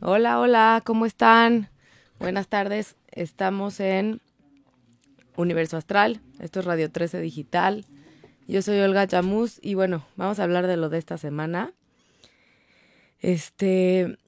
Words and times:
Hola, 0.00 0.38
hola, 0.38 0.80
¿cómo 0.84 1.06
están? 1.06 1.70
Buenas 2.20 2.46
tardes. 2.46 2.94
Estamos 3.10 3.80
en 3.80 4.20
Universo 5.34 5.76
Astral. 5.76 6.20
Esto 6.38 6.60
es 6.60 6.66
Radio 6.66 6.88
13 6.92 7.20
Digital. 7.20 7.84
Yo 8.46 8.62
soy 8.62 8.78
Olga 8.78 9.08
Chamus 9.08 9.58
y 9.60 9.74
bueno, 9.74 10.06
vamos 10.14 10.38
a 10.38 10.44
hablar 10.44 10.68
de 10.68 10.76
lo 10.76 10.88
de 10.88 10.98
esta 10.98 11.18
semana. 11.18 11.72
Este, 13.18 14.18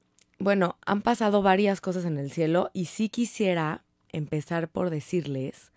bueno, 0.41 0.77
han 0.85 1.03
pasado 1.03 1.41
varias 1.41 1.81
cosas 1.81 2.05
en 2.05 2.19
el 2.19 2.33
cielo 2.33 2.71
y 2.73 2.87
sí 2.87 3.09
quisiera 3.09 3.85
empezar 4.09 4.67
por 4.69 4.91
decirles 4.91 5.71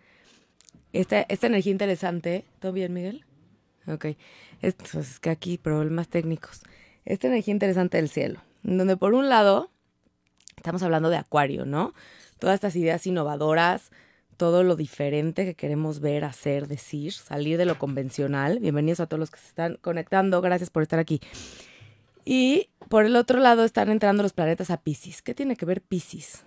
esta, 0.91 1.21
esta 1.21 1.45
energía 1.45 1.71
interesante. 1.71 2.45
¿Todo 2.57 2.71
bien, 2.71 2.93
Miguel? 2.93 3.25
Ok. 3.85 4.07
Esto, 4.63 4.99
es 4.99 5.19
que 5.19 5.29
aquí 5.29 5.59
problemas 5.59 6.07
técnicos. 6.07 6.61
Esta 7.05 7.27
energía 7.27 7.51
interesante 7.51 7.97
del 7.97 8.09
cielo, 8.09 8.41
donde 8.63 8.97
por 8.97 9.13
un 9.13 9.29
lado 9.29 9.69
estamos 10.63 10.81
hablando 10.81 11.09
de 11.09 11.17
Acuario, 11.17 11.65
¿no? 11.65 11.93
Todas 12.39 12.53
estas 12.53 12.77
ideas 12.77 13.05
innovadoras, 13.05 13.91
todo 14.37 14.63
lo 14.63 14.77
diferente 14.77 15.43
que 15.43 15.55
queremos 15.55 15.99
ver, 15.99 16.23
hacer, 16.23 16.69
decir, 16.69 17.11
salir 17.11 17.57
de 17.57 17.65
lo 17.65 17.77
convencional. 17.77 18.59
Bienvenidos 18.59 19.01
a 19.01 19.07
todos 19.07 19.19
los 19.19 19.29
que 19.29 19.39
se 19.39 19.47
están 19.49 19.77
conectando, 19.81 20.39
gracias 20.39 20.69
por 20.69 20.81
estar 20.81 20.99
aquí. 20.99 21.19
Y 22.23 22.69
por 22.87 23.05
el 23.05 23.17
otro 23.17 23.41
lado 23.41 23.65
están 23.65 23.89
entrando 23.89 24.23
los 24.23 24.31
planetas 24.31 24.71
a 24.71 24.77
Pisces. 24.77 25.21
¿Qué 25.21 25.35
tiene 25.35 25.57
que 25.57 25.65
ver 25.65 25.81
Pisces? 25.81 26.45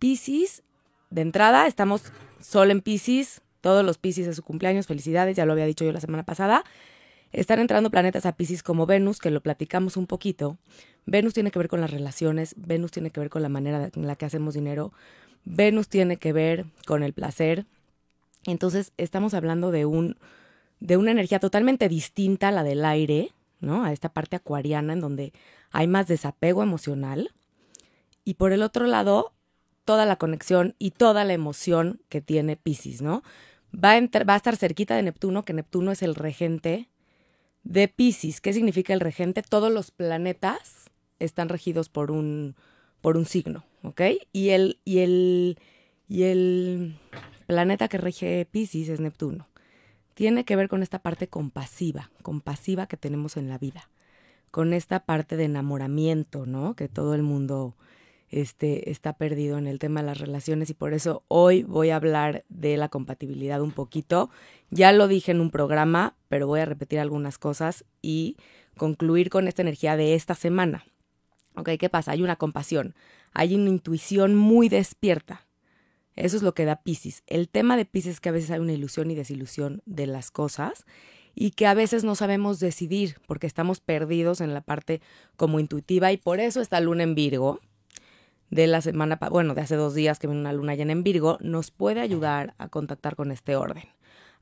Pisces, 0.00 0.64
de 1.10 1.20
entrada, 1.20 1.68
estamos 1.68 2.02
Sol 2.40 2.72
en 2.72 2.80
Pisces, 2.80 3.40
todos 3.60 3.84
los 3.84 3.98
Pisces 3.98 4.26
de 4.26 4.34
su 4.34 4.42
cumpleaños, 4.42 4.88
felicidades, 4.88 5.36
ya 5.36 5.46
lo 5.46 5.52
había 5.52 5.66
dicho 5.66 5.84
yo 5.84 5.92
la 5.92 6.00
semana 6.00 6.24
pasada. 6.24 6.64
Están 7.32 7.60
entrando 7.60 7.90
planetas 7.90 8.26
a 8.26 8.36
Pisces 8.36 8.62
como 8.62 8.84
Venus, 8.84 9.18
que 9.18 9.30
lo 9.30 9.40
platicamos 9.40 9.96
un 9.96 10.06
poquito. 10.06 10.58
Venus 11.06 11.32
tiene 11.32 11.50
que 11.50 11.58
ver 11.58 11.68
con 11.68 11.80
las 11.80 11.90
relaciones, 11.90 12.54
Venus 12.56 12.90
tiene 12.90 13.10
que 13.10 13.20
ver 13.20 13.30
con 13.30 13.42
la 13.42 13.48
manera 13.48 13.90
en 13.94 14.06
la 14.06 14.16
que 14.16 14.26
hacemos 14.26 14.54
dinero, 14.54 14.92
Venus 15.44 15.88
tiene 15.88 16.18
que 16.18 16.32
ver 16.32 16.66
con 16.86 17.02
el 17.02 17.14
placer. 17.14 17.66
Entonces, 18.44 18.92
estamos 18.96 19.34
hablando 19.34 19.70
de 19.70 19.86
un 19.86 20.16
de 20.78 20.96
una 20.96 21.12
energía 21.12 21.38
totalmente 21.38 21.88
distinta 21.88 22.48
a 22.48 22.52
la 22.52 22.64
del 22.64 22.84
aire, 22.84 23.30
¿no? 23.60 23.84
A 23.84 23.92
esta 23.92 24.08
parte 24.08 24.34
acuariana 24.34 24.92
en 24.92 25.00
donde 25.00 25.32
hay 25.70 25.86
más 25.86 26.08
desapego 26.08 26.62
emocional. 26.62 27.30
Y 28.24 28.34
por 28.34 28.52
el 28.52 28.62
otro 28.62 28.86
lado, 28.86 29.32
toda 29.84 30.06
la 30.06 30.16
conexión 30.16 30.74
y 30.80 30.90
toda 30.90 31.24
la 31.24 31.34
emoción 31.34 32.00
que 32.08 32.20
tiene 32.20 32.56
Pisces, 32.56 33.00
¿no? 33.00 33.22
Va 33.72 33.92
a, 33.92 34.24
va 34.24 34.34
a 34.34 34.36
estar 34.36 34.56
cerquita 34.56 34.96
de 34.96 35.04
Neptuno, 35.04 35.44
que 35.44 35.52
Neptuno 35.52 35.92
es 35.92 36.02
el 36.02 36.16
regente 36.16 36.88
de 37.64 37.88
Pisces. 37.88 38.40
¿Qué 38.40 38.52
significa 38.52 38.92
el 38.92 39.00
regente? 39.00 39.42
Todos 39.42 39.72
los 39.72 39.90
planetas 39.90 40.90
están 41.18 41.48
regidos 41.48 41.88
por 41.88 42.10
un, 42.10 42.56
por 43.00 43.16
un 43.16 43.26
signo, 43.26 43.64
¿ok? 43.82 44.00
Y 44.32 44.50
el, 44.50 44.80
y 44.84 44.98
el, 44.98 45.58
y 46.08 46.24
el 46.24 46.96
planeta 47.46 47.88
que 47.88 47.98
rige 47.98 48.46
Pisces 48.50 48.88
es 48.88 49.00
Neptuno. 49.00 49.48
Tiene 50.14 50.44
que 50.44 50.56
ver 50.56 50.68
con 50.68 50.82
esta 50.82 51.00
parte 51.00 51.28
compasiva, 51.28 52.10
compasiva 52.22 52.86
que 52.86 52.96
tenemos 52.96 53.36
en 53.36 53.48
la 53.48 53.58
vida, 53.58 53.88
con 54.50 54.74
esta 54.74 55.04
parte 55.04 55.36
de 55.36 55.44
enamoramiento, 55.44 56.44
¿no? 56.44 56.74
Que 56.74 56.88
todo 56.88 57.14
el 57.14 57.22
mundo 57.22 57.76
este, 58.32 58.90
está 58.90 59.12
perdido 59.12 59.58
en 59.58 59.66
el 59.66 59.78
tema 59.78 60.00
de 60.00 60.06
las 60.06 60.18
relaciones 60.18 60.70
y 60.70 60.74
por 60.74 60.94
eso 60.94 61.22
hoy 61.28 61.62
voy 61.62 61.90
a 61.90 61.96
hablar 61.96 62.44
de 62.48 62.76
la 62.78 62.88
compatibilidad 62.88 63.60
un 63.60 63.72
poquito. 63.72 64.30
Ya 64.70 64.90
lo 64.92 65.06
dije 65.06 65.30
en 65.32 65.40
un 65.40 65.50
programa, 65.50 66.16
pero 66.28 66.46
voy 66.46 66.60
a 66.60 66.64
repetir 66.64 66.98
algunas 66.98 67.38
cosas 67.38 67.84
y 68.00 68.36
concluir 68.76 69.28
con 69.28 69.46
esta 69.46 69.62
energía 69.62 69.96
de 69.96 70.14
esta 70.14 70.34
semana. 70.34 70.86
Ok, 71.56 71.70
¿qué 71.78 71.90
pasa? 71.90 72.12
Hay 72.12 72.22
una 72.22 72.36
compasión, 72.36 72.94
hay 73.34 73.54
una 73.54 73.68
intuición 73.68 74.34
muy 74.34 74.70
despierta. 74.70 75.46
Eso 76.16 76.36
es 76.36 76.42
lo 76.42 76.54
que 76.54 76.64
da 76.64 76.82
Pisces. 76.82 77.22
El 77.26 77.50
tema 77.50 77.76
de 77.76 77.84
Pisces 77.84 78.14
es 78.14 78.20
que 78.20 78.30
a 78.30 78.32
veces 78.32 78.50
hay 78.50 78.60
una 78.60 78.72
ilusión 78.72 79.10
y 79.10 79.14
desilusión 79.14 79.82
de 79.84 80.06
las 80.06 80.30
cosas 80.30 80.86
y 81.34 81.50
que 81.50 81.66
a 81.66 81.74
veces 81.74 82.02
no 82.02 82.14
sabemos 82.14 82.60
decidir 82.60 83.16
porque 83.26 83.46
estamos 83.46 83.80
perdidos 83.80 84.40
en 84.40 84.54
la 84.54 84.62
parte 84.62 85.02
como 85.36 85.60
intuitiva 85.60 86.12
y 86.12 86.16
por 86.16 86.40
eso 86.40 86.62
esta 86.62 86.80
luna 86.80 87.02
en 87.02 87.14
Virgo 87.14 87.60
de 88.52 88.66
la 88.66 88.82
semana, 88.82 89.18
bueno, 89.30 89.54
de 89.54 89.62
hace 89.62 89.76
dos 89.76 89.94
días 89.94 90.18
que 90.18 90.26
viene 90.26 90.42
una 90.42 90.52
luna 90.52 90.74
llena 90.74 90.92
en 90.92 91.02
Virgo, 91.02 91.38
nos 91.40 91.70
puede 91.70 92.00
ayudar 92.00 92.54
a 92.58 92.68
contactar 92.68 93.16
con 93.16 93.32
este 93.32 93.56
orden, 93.56 93.84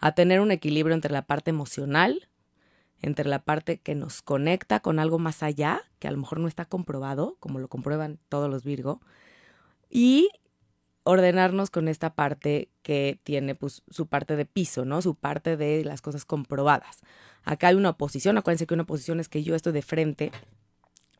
a 0.00 0.16
tener 0.16 0.40
un 0.40 0.50
equilibrio 0.50 0.96
entre 0.96 1.12
la 1.12 1.22
parte 1.22 1.50
emocional, 1.50 2.28
entre 3.00 3.28
la 3.28 3.44
parte 3.44 3.78
que 3.78 3.94
nos 3.94 4.20
conecta 4.20 4.80
con 4.80 4.98
algo 4.98 5.20
más 5.20 5.44
allá, 5.44 5.82
que 6.00 6.08
a 6.08 6.10
lo 6.10 6.18
mejor 6.18 6.40
no 6.40 6.48
está 6.48 6.64
comprobado, 6.64 7.36
como 7.38 7.60
lo 7.60 7.68
comprueban 7.68 8.18
todos 8.28 8.50
los 8.50 8.64
Virgo, 8.64 9.00
y 9.88 10.28
ordenarnos 11.04 11.70
con 11.70 11.86
esta 11.86 12.12
parte 12.12 12.68
que 12.82 13.20
tiene 13.22 13.54
pues, 13.54 13.84
su 13.90 14.08
parte 14.08 14.34
de 14.34 14.44
piso, 14.44 14.84
¿no? 14.84 15.02
Su 15.02 15.14
parte 15.14 15.56
de 15.56 15.84
las 15.84 16.02
cosas 16.02 16.24
comprobadas. 16.24 16.98
Acá 17.44 17.68
hay 17.68 17.76
una 17.76 17.90
oposición, 17.90 18.36
acuérdense 18.38 18.66
que 18.66 18.74
una 18.74 18.82
oposición 18.82 19.20
es 19.20 19.28
que 19.28 19.44
yo 19.44 19.54
estoy 19.54 19.72
de 19.72 19.82
frente 19.82 20.32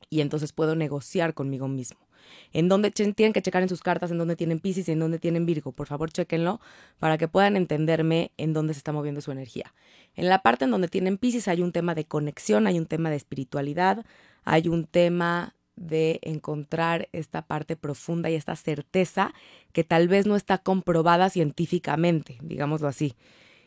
y 0.08 0.22
entonces 0.22 0.52
puedo 0.52 0.74
negociar 0.74 1.34
conmigo 1.34 1.68
mismo 1.68 2.09
en 2.52 2.68
dónde 2.68 2.90
tienen 2.90 3.32
que 3.32 3.42
checar 3.42 3.62
en 3.62 3.68
sus 3.68 3.82
cartas, 3.82 4.10
en 4.10 4.18
dónde 4.18 4.36
tienen 4.36 4.60
Pisces 4.60 4.88
y 4.88 4.92
en 4.92 4.98
dónde 4.98 5.18
tienen 5.18 5.46
Virgo. 5.46 5.72
Por 5.72 5.86
favor, 5.86 6.10
chequenlo 6.10 6.60
para 6.98 7.18
que 7.18 7.28
puedan 7.28 7.56
entenderme 7.56 8.32
en 8.36 8.52
dónde 8.52 8.74
se 8.74 8.78
está 8.78 8.92
moviendo 8.92 9.20
su 9.20 9.32
energía. 9.32 9.74
En 10.14 10.28
la 10.28 10.42
parte 10.42 10.64
en 10.64 10.70
donde 10.70 10.88
tienen 10.88 11.18
Pisces 11.18 11.48
hay 11.48 11.62
un 11.62 11.72
tema 11.72 11.94
de 11.94 12.04
conexión, 12.04 12.66
hay 12.66 12.78
un 12.78 12.86
tema 12.86 13.10
de 13.10 13.16
espiritualidad, 13.16 14.04
hay 14.44 14.68
un 14.68 14.86
tema 14.86 15.54
de 15.76 16.20
encontrar 16.22 17.08
esta 17.12 17.42
parte 17.42 17.74
profunda 17.74 18.28
y 18.28 18.34
esta 18.34 18.54
certeza 18.54 19.32
que 19.72 19.82
tal 19.82 20.08
vez 20.08 20.26
no 20.26 20.36
está 20.36 20.58
comprobada 20.58 21.30
científicamente, 21.30 22.38
digámoslo 22.42 22.86
así. 22.86 23.14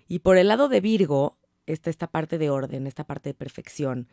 Y 0.07 0.19
por 0.19 0.37
el 0.37 0.47
lado 0.47 0.69
de 0.69 0.79
Virgo 0.79 1.37
está 1.65 1.89
esta 1.89 2.07
parte 2.07 2.37
de 2.37 2.49
orden, 2.49 2.85
esta 2.85 3.03
parte 3.03 3.29
de 3.29 3.33
perfección, 3.33 4.07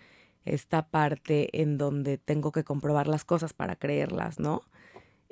esta 0.44 0.88
parte 0.88 1.60
en 1.60 1.78
donde 1.78 2.18
tengo 2.18 2.52
que 2.52 2.64
comprobar 2.64 3.08
las 3.08 3.24
cosas 3.24 3.52
para 3.52 3.76
creerlas, 3.76 4.38
¿no? 4.38 4.62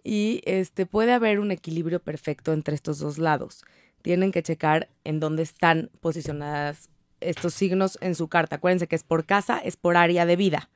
Y 0.04 0.42
este 0.44 0.86
puede 0.86 1.12
haber 1.12 1.41
un 1.41 1.50
equilibrio 1.50 2.00
perfecto 2.00 2.52
entre 2.52 2.74
estos 2.74 2.98
dos 2.98 3.19
lados. 3.19 3.64
Tienen 4.02 4.32
que 4.32 4.42
checar 4.42 4.88
en 5.04 5.20
dónde 5.20 5.42
están 5.42 5.91
posicionadas 6.00 6.88
estos 7.20 7.54
signos 7.54 7.98
en 8.00 8.14
su 8.14 8.28
carta. 8.28 8.56
Acuérdense 8.56 8.86
que 8.86 8.96
es 8.96 9.02
por 9.02 9.26
casa, 9.26 9.58
es 9.58 9.76
por 9.76 9.96
área 9.96 10.24
de 10.24 10.36
vida. 10.36 10.70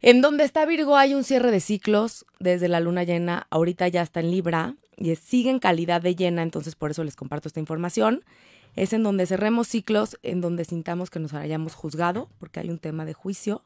En 0.00 0.20
donde 0.20 0.44
está 0.44 0.64
Virgo 0.64 0.96
hay 0.96 1.14
un 1.14 1.24
cierre 1.24 1.50
de 1.50 1.60
ciclos 1.60 2.24
desde 2.38 2.68
la 2.68 2.80
luna 2.80 3.02
llena, 3.02 3.46
ahorita 3.50 3.88
ya 3.88 4.02
está 4.02 4.20
en 4.20 4.30
Libra 4.30 4.76
y 4.96 5.14
sigue 5.16 5.50
en 5.50 5.58
calidad 5.58 6.00
de 6.00 6.14
llena, 6.14 6.42
entonces 6.42 6.76
por 6.76 6.92
eso 6.92 7.02
les 7.02 7.16
comparto 7.16 7.48
esta 7.48 7.60
información 7.60 8.24
es 8.76 8.92
en 8.92 9.02
donde 9.02 9.26
cerremos 9.26 9.68
ciclos, 9.68 10.18
en 10.22 10.40
donde 10.40 10.64
sintamos 10.64 11.10
que 11.10 11.18
nos 11.18 11.34
hayamos 11.34 11.74
juzgado, 11.74 12.28
porque 12.38 12.60
hay 12.60 12.70
un 12.70 12.78
tema 12.78 13.04
de 13.04 13.14
juicio, 13.14 13.62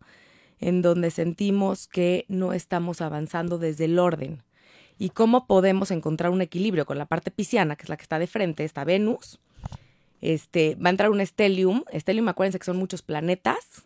en 0.58 0.82
donde 0.82 1.10
sentimos 1.10 1.88
que 1.88 2.24
no 2.28 2.52
estamos 2.52 3.00
avanzando 3.00 3.58
desde 3.58 3.86
el 3.86 3.98
orden. 3.98 4.42
Y 4.98 5.10
cómo 5.10 5.46
podemos 5.46 5.90
encontrar 5.90 6.30
un 6.30 6.42
equilibrio 6.42 6.86
con 6.86 6.98
la 6.98 7.06
parte 7.06 7.30
pisciana, 7.30 7.76
que 7.76 7.82
es 7.84 7.88
la 7.88 7.96
que 7.96 8.02
está 8.02 8.18
de 8.18 8.26
frente, 8.26 8.64
está 8.64 8.84
Venus. 8.84 9.40
Este, 10.20 10.76
va 10.76 10.88
a 10.88 10.90
entrar 10.90 11.10
un 11.10 11.20
estelium. 11.20 11.84
Estelium, 11.90 12.28
acuérdense 12.28 12.58
que 12.58 12.64
son 12.64 12.76
muchos 12.76 13.02
planetas 13.02 13.84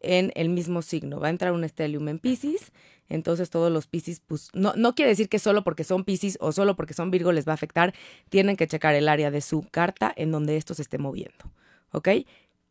en 0.00 0.32
el 0.34 0.48
mismo 0.48 0.82
signo. 0.82 1.20
Va 1.20 1.28
a 1.28 1.30
entrar 1.30 1.52
un 1.52 1.64
estelium 1.64 2.08
en 2.08 2.18
Pisces 2.18 2.72
entonces 3.08 3.50
todos 3.50 3.70
los 3.70 3.86
Piscis, 3.86 4.20
pues 4.20 4.50
no, 4.52 4.72
no 4.76 4.94
quiere 4.94 5.10
decir 5.10 5.28
que 5.28 5.38
solo 5.38 5.62
porque 5.62 5.84
son 5.84 6.04
Piscis 6.04 6.38
o 6.40 6.52
solo 6.52 6.76
porque 6.76 6.94
son 6.94 7.10
Virgo 7.10 7.32
les 7.32 7.46
va 7.46 7.52
a 7.52 7.54
afectar. 7.54 7.94
Tienen 8.28 8.56
que 8.56 8.66
checar 8.66 8.94
el 8.94 9.08
área 9.08 9.30
de 9.30 9.40
su 9.40 9.62
carta 9.70 10.12
en 10.16 10.32
donde 10.32 10.56
esto 10.56 10.74
se 10.74 10.82
esté 10.82 10.98
moviendo. 10.98 11.52
¿Ok? 11.92 12.08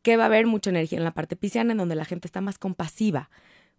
Que 0.01 0.17
va 0.17 0.23
a 0.23 0.27
haber 0.27 0.45
mucha 0.45 0.69
energía 0.69 0.97
en 0.97 1.03
la 1.05 1.13
parte 1.13 1.35
pisciana 1.35 1.71
en 1.71 1.77
donde 1.77 1.95
la 1.95 2.05
gente 2.05 2.27
está 2.27 2.41
más 2.41 2.59
compasiva. 2.59 3.29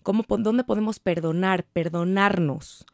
¿Cómo, 0.03 0.25
¿Dónde 0.29 0.65
podemos 0.65 0.99
perdonar, 0.99 1.65
perdonarnos? 1.65 2.87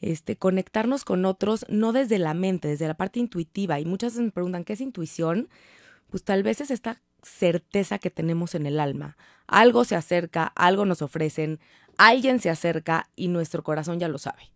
Este, 0.00 0.36
conectarnos 0.36 1.04
con 1.04 1.24
otros, 1.24 1.64
no 1.68 1.92
desde 1.92 2.18
la 2.18 2.34
mente, 2.34 2.68
desde 2.68 2.86
la 2.86 2.94
parte 2.94 3.18
intuitiva. 3.20 3.80
Y 3.80 3.86
muchas 3.86 4.12
veces 4.12 4.24
me 4.24 4.30
preguntan, 4.30 4.64
¿qué 4.64 4.74
es 4.74 4.80
intuición? 4.80 5.48
Pues 6.10 6.22
tal 6.22 6.42
vez 6.42 6.60
es 6.60 6.70
esta 6.70 7.00
certeza 7.22 7.98
que 7.98 8.10
tenemos 8.10 8.54
en 8.54 8.66
el 8.66 8.78
alma. 8.80 9.16
Algo 9.46 9.84
se 9.84 9.96
acerca, 9.96 10.46
algo 10.54 10.84
nos 10.84 11.02
ofrecen, 11.02 11.60
alguien 11.98 12.40
se 12.40 12.50
acerca 12.50 13.08
y 13.16 13.28
nuestro 13.28 13.62
corazón 13.62 13.98
ya 13.98 14.08
lo 14.08 14.18
sabe. 14.18 14.50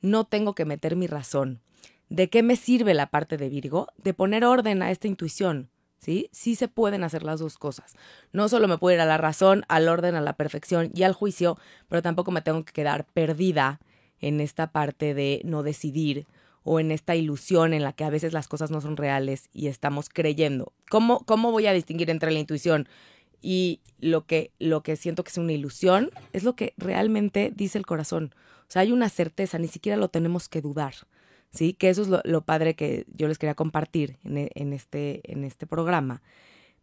No 0.00 0.24
tengo 0.24 0.54
que 0.54 0.64
meter 0.64 0.96
mi 0.96 1.06
razón. 1.06 1.60
¿De 2.08 2.28
qué 2.28 2.42
me 2.42 2.56
sirve 2.56 2.94
la 2.94 3.06
parte 3.06 3.36
de 3.36 3.48
Virgo? 3.48 3.88
De 3.96 4.14
poner 4.14 4.44
orden 4.44 4.82
a 4.82 4.90
esta 4.90 5.08
intuición. 5.08 5.70
¿Sí? 5.98 6.28
Sí 6.32 6.56
se 6.56 6.66
pueden 6.66 7.04
hacer 7.04 7.22
las 7.22 7.38
dos 7.38 7.58
cosas. 7.58 7.94
No 8.32 8.48
solo 8.48 8.66
me 8.66 8.76
puedo 8.76 8.96
ir 8.96 9.00
a 9.00 9.06
la 9.06 9.18
razón, 9.18 9.64
al 9.68 9.88
orden, 9.88 10.16
a 10.16 10.20
la 10.20 10.32
perfección 10.32 10.90
y 10.92 11.04
al 11.04 11.12
juicio, 11.12 11.56
pero 11.88 12.02
tampoco 12.02 12.32
me 12.32 12.42
tengo 12.42 12.64
que 12.64 12.72
quedar 12.72 13.06
perdida 13.06 13.78
en 14.18 14.40
esta 14.40 14.72
parte 14.72 15.14
de 15.14 15.42
no 15.44 15.62
decidir 15.62 16.26
o 16.64 16.80
en 16.80 16.90
esta 16.90 17.14
ilusión 17.14 17.72
en 17.72 17.82
la 17.82 17.92
que 17.92 18.04
a 18.04 18.10
veces 18.10 18.32
las 18.32 18.48
cosas 18.48 18.70
no 18.70 18.80
son 18.80 18.96
reales 18.96 19.48
y 19.52 19.68
estamos 19.68 20.08
creyendo. 20.08 20.72
¿Cómo, 20.90 21.20
cómo 21.20 21.52
voy 21.52 21.66
a 21.66 21.72
distinguir 21.72 22.10
entre 22.10 22.30
la 22.32 22.38
intuición 22.38 22.88
y 23.42 23.80
lo 23.98 24.24
que, 24.26 24.52
lo 24.58 24.82
que 24.82 24.96
siento 24.96 25.24
que 25.24 25.30
es 25.30 25.38
una 25.38 25.52
ilusión 25.52 26.10
es 26.32 26.44
lo 26.44 26.54
que 26.54 26.74
realmente 26.78 27.52
dice 27.54 27.76
el 27.76 27.84
corazón. 27.84 28.34
O 28.62 28.70
sea, 28.72 28.82
hay 28.82 28.92
una 28.92 29.08
certeza, 29.08 29.58
ni 29.58 29.68
siquiera 29.68 29.98
lo 29.98 30.08
tenemos 30.08 30.48
que 30.48 30.62
dudar. 30.62 30.94
¿Sí? 31.50 31.74
Que 31.74 31.90
eso 31.90 32.00
es 32.00 32.08
lo, 32.08 32.40
padre 32.40 32.74
que 32.74 33.04
yo 33.14 33.28
les 33.28 33.36
quería 33.36 33.54
compartir 33.54 34.16
en, 34.24 34.48
en, 34.54 34.72
este, 34.72 35.20
en 35.30 35.44
este 35.44 35.66
programa. 35.66 36.22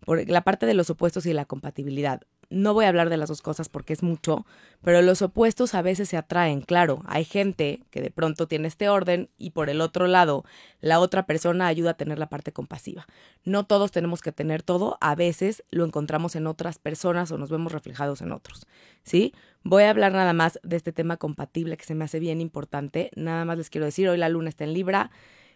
Por 0.06 0.30
la 0.30 0.44
parte 0.44 0.68
de 0.68 0.76
los 0.76 0.92
opuestos 0.92 1.26
y 1.26 1.34
la 1.34 1.46
compatibilidad. 1.46 2.22
No 2.50 2.74
voy 2.74 2.86
a 2.86 2.90
hablar 2.90 3.10
de 3.10 3.18
las 3.18 3.30
dos 3.30 3.44
cosas 3.44 3.70
porque 3.70 3.94
es 3.94 4.02
mucho, 4.02 4.46
pero 4.82 5.04
los 5.04 5.22
opuestos 5.22 5.76
a 5.76 5.84
veces 5.84 6.10
se 6.10 6.18
atraen, 6.18 6.62
claro. 6.62 7.04
Hay 7.06 7.24
gente 7.24 7.84
que 7.92 8.02
de 8.02 8.10
pronto 8.10 8.48
tiene 8.48 8.68
este 8.68 8.90
orden 8.90 9.30
y 9.38 9.52
por 9.52 9.70
el 9.70 9.82
otro 9.82 10.08
lado 10.08 10.44
la 10.82 11.00
otra 11.00 11.28
persona 11.28 11.68
ayuda 11.68 11.92
a 11.92 11.94
tener 11.94 12.18
la 12.18 12.30
parte 12.30 12.52
compasiva. 12.52 13.08
No 13.44 13.66
todos 13.66 13.92
tenemos 13.92 14.22
que 14.22 14.32
tener 14.32 14.64
todo, 14.64 14.98
a 15.00 15.14
veces 15.14 15.64
lo 15.70 15.86
encontramos 15.86 16.36
en 16.36 16.48
otras 16.48 16.80
personas 16.80 17.32
o 17.32 17.38
nos 17.38 17.52
vemos 17.52 17.72
reflejados 17.72 18.22
en 18.22 18.32
otros, 18.32 18.66
¿sí? 19.04 19.34
Voy 19.64 19.84
a 19.84 19.92
hablar 19.92 20.14
nada 20.14 20.34
más 20.34 20.60
de 20.64 20.78
este 20.78 20.92
tema 20.92 21.18
compatible 21.18 21.78
que 21.78 21.86
se 21.86 21.94
me 21.94 22.06
hace 22.06 22.20
bien 22.20 22.42
importante. 22.42 23.12
Nada 23.16 23.46
más 23.46 23.58
les 23.58 23.70
quiero 23.70 23.86
decir, 23.86 24.10
hoy 24.10 24.18
la 24.18 24.30
luna 24.30 24.50
está 24.50 24.64
en 24.64 24.74
Libra. 24.74 25.12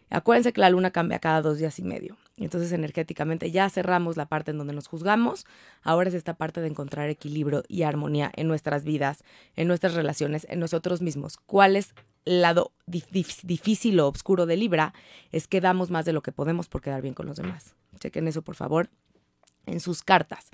Acuérdense 0.09 0.53
que 0.53 0.61
la 0.61 0.69
luna 0.69 0.91
cambia 0.91 1.19
cada 1.19 1.41
dos 1.41 1.57
días 1.57 1.79
y 1.79 1.83
medio. 1.83 2.17
Entonces 2.37 2.71
energéticamente 2.71 3.51
ya 3.51 3.69
cerramos 3.69 4.17
la 4.17 4.25
parte 4.25 4.51
en 4.51 4.57
donde 4.57 4.73
nos 4.73 4.87
juzgamos. 4.87 5.45
Ahora 5.83 6.09
es 6.09 6.15
esta 6.15 6.33
parte 6.33 6.61
de 6.61 6.67
encontrar 6.67 7.09
equilibrio 7.09 7.63
y 7.67 7.83
armonía 7.83 8.31
en 8.35 8.47
nuestras 8.47 8.83
vidas, 8.83 9.23
en 9.55 9.67
nuestras 9.67 9.93
relaciones, 9.93 10.47
en 10.49 10.59
nosotros 10.59 11.01
mismos. 11.01 11.37
¿Cuál 11.37 11.75
es 11.75 11.93
el 12.25 12.41
lado 12.41 12.71
difícil 12.87 13.99
o 13.99 14.07
oscuro 14.07 14.47
de 14.47 14.57
Libra? 14.57 14.93
Es 15.31 15.47
que 15.47 15.61
damos 15.61 15.91
más 15.91 16.05
de 16.05 16.13
lo 16.13 16.23
que 16.23 16.31
podemos 16.31 16.69
por 16.69 16.81
quedar 16.81 17.03
bien 17.03 17.13
con 17.13 17.27
los 17.27 17.37
demás. 17.37 17.75
Chequen 17.99 18.27
eso, 18.27 18.41
por 18.41 18.55
favor, 18.55 18.89
en 19.67 19.79
sus 19.79 20.01
cartas. 20.01 20.49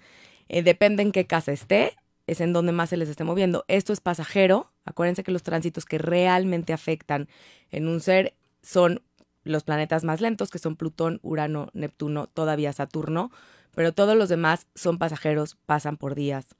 Eh, 0.49 0.63
depende 0.63 1.01
en 1.03 1.13
qué 1.13 1.27
casa 1.27 1.53
esté, 1.53 1.93
es 2.27 2.41
en 2.41 2.51
donde 2.51 2.73
más 2.73 2.89
se 2.89 2.97
les 2.97 3.07
esté 3.07 3.23
moviendo. 3.23 3.63
Esto 3.69 3.93
es 3.93 4.01
pasajero. 4.01 4.71
Acuérdense 4.83 5.23
que 5.23 5.31
los 5.31 5.43
tránsitos 5.43 5.85
que 5.85 5.97
realmente 5.97 6.73
afectan 6.73 7.29
en 7.71 7.87
un 7.87 8.01
ser 8.01 8.35
son 8.61 9.01
los 9.43 9.63
planetas 9.63 10.03
más 10.03 10.21
lentos, 10.21 10.49
que 10.49 10.59
son 10.59 10.75
Plutón, 10.75 11.19
Urano, 11.23 11.69
Neptuno, 11.73 12.27
todavía 12.27 12.73
Saturno, 12.73 13.31
pero 13.75 13.93
todos 13.93 14.15
los 14.15 14.29
demás 14.29 14.67
son 14.75 14.97
pasajeros, 14.97 15.57
pasan 15.65 15.97
por 15.97 16.15
días 16.15 16.55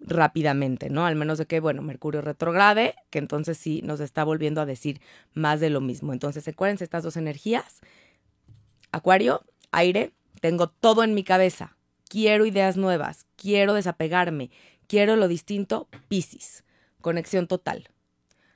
rápidamente, 0.00 0.90
¿no? 0.90 1.06
Al 1.06 1.16
menos 1.16 1.38
de 1.38 1.46
que, 1.46 1.60
bueno, 1.60 1.82
Mercurio 1.82 2.20
retrograde, 2.20 2.94
que 3.10 3.18
entonces 3.18 3.56
sí 3.56 3.82
nos 3.82 4.00
está 4.00 4.24
volviendo 4.24 4.60
a 4.60 4.66
decir 4.66 5.00
más 5.32 5.60
de 5.60 5.70
lo 5.70 5.80
mismo. 5.80 6.12
Entonces, 6.12 6.46
acuérdense 6.48 6.84
estas 6.84 7.02
dos 7.02 7.16
energías. 7.16 7.80
Acuario, 8.92 9.44
aire, 9.70 10.12
tengo 10.40 10.68
todo 10.68 11.04
en 11.04 11.14
mi 11.14 11.24
cabeza. 11.24 11.76
Quiero 12.08 12.46
ideas 12.46 12.76
nuevas, 12.76 13.26
quiero 13.36 13.74
desapegarme, 13.74 14.50
quiero 14.86 15.16
lo 15.16 15.28
distinto, 15.28 15.88
Piscis, 16.08 16.64
conexión 17.00 17.46
total. 17.46 17.88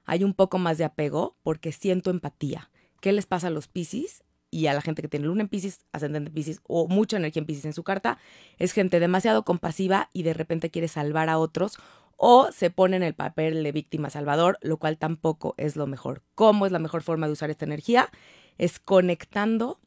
Hay 0.05 0.25
un 0.25 0.35
poco 0.35 0.59
más 0.59 0.79
de 0.79 0.85
apego 0.85 1.37
porque 1.43 1.73
siento 1.73 2.11
empatía 2.11 2.70
qué 3.01 3.13
les 3.13 3.27
pasa 3.27 3.49
a 3.49 3.51
los 3.51 3.69
Pisces 3.69 4.25
y 4.51 4.67
a 4.67 4.75
la 4.75 4.81
gente 4.81 5.03
que 5.03 5.09
tiene 5.09 5.27
luna 5.27 5.43
en 5.43 5.49
Pisces, 5.49 5.87
ascendente 5.93 6.29
en 6.29 6.35
Pisces 6.35 6.61
o 6.67 6.89
mucha 6.89 7.17
energía 7.17 7.41
en 7.41 7.47
Pisces 7.47 7.65
en 7.65 7.73
su 7.73 7.83
carta, 7.83 8.19
es 8.59 8.73
gente 8.73 9.01
demasiado 9.01 9.45
compasiva 9.45 10.11
y 10.13 10.23
de 10.23 10.35
repente 10.35 10.71
quiere 10.71 10.89
salvar 10.89 11.29
a 11.29 11.39
otros 11.39 11.79
o 12.17 12.53
se 12.53 12.71
pone 12.71 12.97
en 12.97 13.03
el 13.03 13.15
papel 13.15 13.63
de 13.63 13.73
víctima 13.73 14.11
salvador, 14.11 14.59
lo 14.61 14.77
cual 14.77 14.99
tampoco 14.99 15.55
es 15.57 15.77
lo 15.77 15.87
mejor. 15.87 16.23
¿Cómo 16.35 16.67
es 16.67 16.73
la 16.73 16.79
mejor 16.79 17.03
forma 17.03 17.27
de 17.27 17.33
usar 17.33 17.49
esta 17.49 17.65
energía? 17.65 18.11
Es 18.59 18.79
conectando 18.79 19.81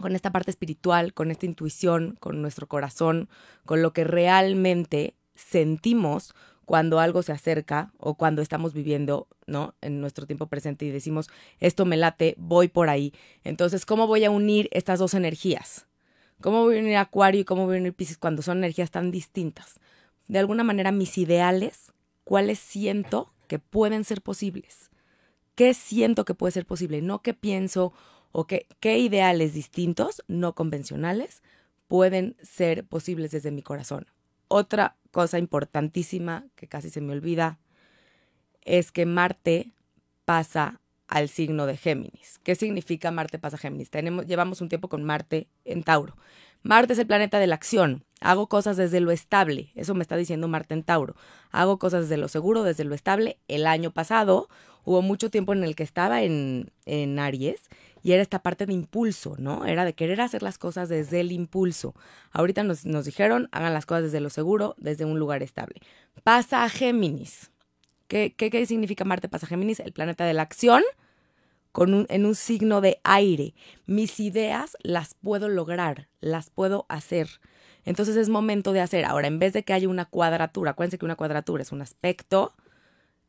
con 0.00 0.16
esta 0.16 0.32
parte 0.32 0.50
espiritual, 0.50 1.14
con 1.14 1.30
esta 1.30 1.46
intuición, 1.46 2.16
con 2.18 2.42
nuestro 2.42 2.66
corazón, 2.66 3.28
con 3.64 3.80
lo 3.80 3.92
que 3.92 4.02
realmente 4.02 5.14
sentimos 5.36 6.34
cuando 6.72 7.00
algo 7.00 7.22
se 7.22 7.32
acerca 7.32 7.92
o 7.98 8.14
cuando 8.14 8.40
estamos 8.40 8.72
viviendo, 8.72 9.28
¿no? 9.46 9.74
En 9.82 10.00
nuestro 10.00 10.24
tiempo 10.24 10.46
presente 10.46 10.86
y 10.86 10.90
decimos, 10.90 11.28
esto 11.60 11.84
me 11.84 11.98
late, 11.98 12.34
voy 12.38 12.68
por 12.68 12.88
ahí. 12.88 13.12
Entonces, 13.44 13.84
¿cómo 13.84 14.06
voy 14.06 14.24
a 14.24 14.30
unir 14.30 14.70
estas 14.72 14.98
dos 14.98 15.12
energías? 15.12 15.86
¿Cómo 16.40 16.62
voy 16.62 16.78
a 16.78 16.80
unir 16.80 16.96
Acuario 16.96 17.42
y 17.42 17.44
cómo 17.44 17.66
voy 17.66 17.76
a 17.76 17.80
unir 17.80 17.92
Pisces 17.92 18.16
cuando 18.16 18.40
son 18.40 18.56
energías 18.56 18.90
tan 18.90 19.10
distintas? 19.10 19.80
De 20.28 20.38
alguna 20.38 20.64
manera, 20.64 20.92
mis 20.92 21.18
ideales, 21.18 21.92
¿cuáles 22.24 22.58
siento 22.58 23.34
que 23.48 23.58
pueden 23.58 24.02
ser 24.04 24.22
posibles? 24.22 24.90
¿Qué 25.54 25.74
siento 25.74 26.24
que 26.24 26.32
puede 26.32 26.52
ser 26.52 26.64
posible? 26.64 27.02
No 27.02 27.20
qué 27.20 27.34
pienso 27.34 27.92
o 28.30 28.46
qué, 28.46 28.66
qué 28.80 28.98
ideales 28.98 29.52
distintos, 29.52 30.22
no 30.26 30.54
convencionales, 30.54 31.42
pueden 31.86 32.34
ser 32.42 32.86
posibles 32.86 33.30
desde 33.30 33.50
mi 33.50 33.60
corazón. 33.60 34.06
Otra 34.48 34.96
cosa 35.12 35.38
importantísima 35.38 36.46
que 36.56 36.66
casi 36.66 36.90
se 36.90 37.00
me 37.00 37.12
olvida 37.12 37.60
es 38.62 38.90
que 38.90 39.06
Marte 39.06 39.72
pasa 40.24 40.80
al 41.06 41.28
signo 41.28 41.66
de 41.66 41.76
Géminis. 41.76 42.40
¿Qué 42.42 42.54
significa 42.54 43.10
Marte 43.10 43.38
pasa 43.38 43.56
a 43.56 43.58
Géminis? 43.60 43.90
Tenemos, 43.90 44.26
llevamos 44.26 44.60
un 44.60 44.68
tiempo 44.68 44.88
con 44.88 45.04
Marte 45.04 45.46
en 45.64 45.84
Tauro. 45.84 46.16
Marte 46.62 46.94
es 46.94 46.98
el 46.98 47.06
planeta 47.06 47.38
de 47.38 47.46
la 47.46 47.54
acción. 47.54 48.04
Hago 48.20 48.48
cosas 48.48 48.76
desde 48.76 49.00
lo 49.00 49.10
estable. 49.10 49.72
Eso 49.74 49.94
me 49.94 50.02
está 50.02 50.16
diciendo 50.16 50.48
Marte 50.48 50.74
en 50.74 50.84
Tauro. 50.84 51.14
Hago 51.50 51.78
cosas 51.78 52.02
desde 52.02 52.16
lo 52.16 52.28
seguro, 52.28 52.62
desde 52.62 52.84
lo 52.84 52.94
estable. 52.94 53.38
El 53.48 53.66
año 53.66 53.90
pasado 53.90 54.48
hubo 54.84 55.02
mucho 55.02 55.28
tiempo 55.28 55.52
en 55.52 55.64
el 55.64 55.76
que 55.76 55.82
estaba 55.82 56.22
en, 56.22 56.70
en 56.86 57.18
Aries 57.18 57.68
y 58.02 58.12
era 58.12 58.22
esta 58.22 58.42
parte 58.42 58.66
de 58.66 58.72
impulso, 58.72 59.36
¿no? 59.38 59.64
Era 59.64 59.84
de 59.84 59.94
querer 59.94 60.20
hacer 60.20 60.42
las 60.42 60.58
cosas 60.58 60.88
desde 60.88 61.20
el 61.20 61.32
impulso. 61.32 61.94
Ahorita 62.32 62.64
nos, 62.64 62.82
dijeron, 63.04 63.48
hagan 63.52 63.72
las 63.72 63.86
cosas 63.86 64.04
desde 64.04 64.20
lo 64.20 64.30
seguro, 64.30 64.74
desde 64.78 65.04
un 65.04 65.18
lugar 65.18 65.42
estable. 65.42 65.80
Pasa 66.24 66.64
a 66.64 66.68
Géminis. 66.68 67.50
¿Qué, 68.08 68.34
qué, 68.36 68.66
significa 68.66 69.04
Marte 69.04 69.28
pasa 69.28 69.46
a 69.46 69.48
Géminis? 69.48 69.80
El 69.80 69.92
planeta 69.92 70.24
de 70.24 70.34
la 70.34 70.42
acción 70.42 70.82
con 71.70 71.94
un, 71.94 72.06
en 72.10 72.26
un 72.26 72.34
signo 72.34 72.80
de 72.80 73.00
aire. 73.04 73.54
Mis 73.86 74.20
ideas 74.20 74.76
las 74.82 75.14
puedo 75.14 75.48
lograr, 75.48 76.08
las 76.20 76.50
puedo 76.50 76.86
hacer. 76.88 77.40
Entonces 77.84 78.16
es 78.16 78.28
momento 78.28 78.72
de 78.72 78.80
hacer. 78.80 79.04
Ahora, 79.04 79.28
en 79.28 79.38
vez 79.38 79.52
de 79.52 79.62
que 79.62 79.72
haya 79.72 79.88
una 79.88 80.04
cuadratura, 80.04 80.72
acuérdense 80.72 80.98
que 80.98 81.04
una 81.04 81.16
cuadratura 81.16 81.62
es 81.62 81.72
un 81.72 81.82
aspecto 81.82 82.54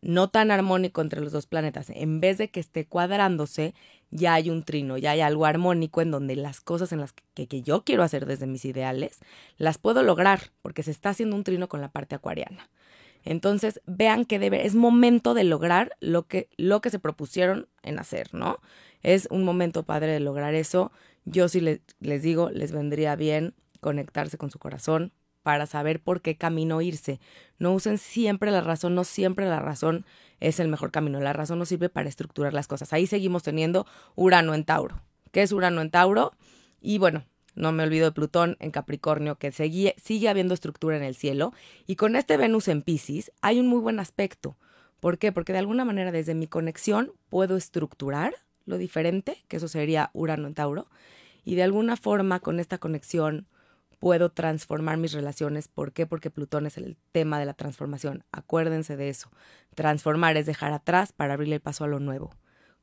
no 0.03 0.29
tan 0.29 0.51
armónico 0.51 1.01
entre 1.01 1.21
los 1.21 1.31
dos 1.31 1.47
planetas. 1.47 1.89
En 1.89 2.19
vez 2.19 2.37
de 2.37 2.49
que 2.49 2.59
esté 2.59 2.85
cuadrándose, 2.85 3.73
ya 4.11 4.33
hay 4.35 4.49
un 4.49 4.63
trino, 4.63 4.97
ya 4.97 5.11
hay 5.11 5.21
algo 5.21 5.45
armónico 5.45 6.01
en 6.01 6.11
donde 6.11 6.35
las 6.35 6.61
cosas 6.61 6.91
en 6.91 6.99
las 6.99 7.13
que, 7.13 7.61
yo 7.61 7.83
quiero 7.83 8.03
hacer 8.03 8.25
desde 8.25 8.45
mis 8.45 8.65
ideales, 8.65 9.19
las 9.57 9.77
puedo 9.77 10.03
lograr, 10.03 10.51
porque 10.61 10.83
se 10.83 10.91
está 10.91 11.09
haciendo 11.09 11.35
un 11.35 11.43
trino 11.43 11.67
con 11.67 11.81
la 11.81 11.89
parte 11.89 12.15
acuariana. 12.15 12.69
Entonces, 13.23 13.81
vean 13.85 14.25
que 14.25 14.39
debe, 14.39 14.65
es 14.65 14.75
momento 14.75 15.33
de 15.33 15.45
lograr 15.45 15.95
lo 16.01 16.27
que, 16.27 16.49
se 16.89 16.99
propusieron 16.99 17.67
en 17.81 17.97
hacer, 17.97 18.33
¿no? 18.33 18.59
Es 19.01 19.27
un 19.31 19.43
momento 19.45 19.83
padre 19.83 20.11
de 20.11 20.19
lograr 20.19 20.53
eso. 20.53 20.91
Yo 21.23 21.47
sí 21.47 21.61
les 21.61 22.21
digo, 22.21 22.49
les 22.49 22.73
vendría 22.73 23.15
bien 23.15 23.53
conectarse 23.79 24.37
con 24.37 24.51
su 24.51 24.59
corazón, 24.59 25.13
para 25.43 25.65
saber 25.65 26.01
por 26.01 26.21
qué 26.21 26.35
camino 26.35 26.81
irse. 26.81 27.19
No 27.59 27.73
usen 27.73 27.97
siempre 27.97 28.49
la 28.49 28.61
razón, 28.61 28.95
no 28.95 29.03
siempre 29.03 29.45
la 29.45 29.59
razón 29.59 30.05
es 30.39 30.59
el 30.59 30.67
mejor 30.67 30.91
camino. 30.91 31.19
La 31.19 31.33
razón 31.33 31.59
no 31.59 31.65
sirve 31.65 31.89
para 31.89 32.09
estructurar 32.09 32.53
las 32.53 32.67
cosas. 32.67 32.93
Ahí 32.93 33.05
seguimos 33.05 33.43
teniendo 33.43 33.85
Urano 34.15 34.53
en 34.53 34.63
Tauro. 34.63 35.01
¿Qué 35.31 35.41
es 35.41 35.51
Urano 35.51 35.81
en 35.81 35.91
Tauro? 35.91 36.33
Y 36.81 36.97
bueno, 36.97 37.25
no 37.55 37.71
me 37.71 37.83
olvido 37.83 38.05
de 38.05 38.11
Plutón 38.11 38.57
en 38.59 38.71
Capricornio, 38.71 39.35
que 39.35 39.51
sigue, 39.51 39.95
sigue 40.01 40.29
habiendo 40.29 40.53
estructura 40.53 40.97
en 40.97 41.03
el 41.03 41.15
cielo. 41.15 41.53
Y 41.85 41.95
con 41.95 42.15
este 42.15 42.37
Venus 42.37 42.67
en 42.67 42.81
Pisces 42.81 43.31
hay 43.41 43.59
un 43.59 43.67
muy 43.67 43.79
buen 43.79 43.99
aspecto. 43.99 44.57
¿Por 44.99 45.17
qué? 45.17 45.31
Porque 45.31 45.53
de 45.53 45.59
alguna 45.59 45.85
manera 45.85 46.11
desde 46.11 46.33
mi 46.33 46.47
conexión 46.47 47.11
puedo 47.29 47.57
estructurar 47.57 48.33
lo 48.65 48.77
diferente, 48.77 49.43
que 49.47 49.57
eso 49.57 49.67
sería 49.67 50.09
Urano 50.13 50.47
en 50.47 50.53
Tauro. 50.53 50.87
Y 51.43 51.55
de 51.55 51.63
alguna 51.63 51.97
forma 51.97 52.39
con 52.39 52.59
esta 52.59 52.77
conexión 52.77 53.47
puedo 54.03 54.31
transformar 54.31 54.97
mis 54.97 55.13
relaciones. 55.13 55.69
¿Por 55.69 55.93
qué? 55.93 56.05
Porque 56.05 56.29
Plutón 56.29 56.65
es 56.65 56.77
el 56.77 56.97
tema 57.13 57.39
de 57.39 57.45
la 57.45 57.53
transformación. 57.53 58.25
Acuérdense 58.33 58.97
de 58.97 59.07
eso. 59.07 59.31
Transformar 59.75 60.35
es 60.35 60.45
dejar 60.45 60.73
atrás 60.73 61.13
para 61.13 61.35
abrirle 61.35 61.55
el 61.55 61.61
paso 61.61 61.85
a 61.85 61.87
lo 61.87 62.01
nuevo. 62.01 62.35